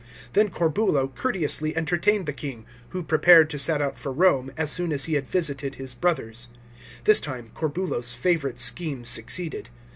Then 0.33 0.49
Corbulo 0.49 1.09
courteously 1.13 1.77
entertained 1.77 2.25
the 2.25 2.33
king, 2.33 2.65
who 2.89 3.03
prepared 3.03 3.51
to 3.51 3.59
set 3.59 3.83
out 3.83 3.99
for 3.99 4.11
Rome, 4.11 4.51
as 4.57 4.71
soon 4.71 4.91
as 4.91 5.05
he 5.05 5.13
had 5.13 5.27
visited 5.27 5.75
his 5.75 5.93
brothers. 5.93 6.47
This 7.03 7.19
time, 7.19 7.51
Corbulo's 7.53 8.15
favourite 8.15 8.57
scheme 8.57 9.05
succeeded. 9.05 9.69